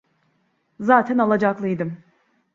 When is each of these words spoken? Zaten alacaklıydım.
Zaten 0.79 1.17
alacaklıydım. 1.17 2.03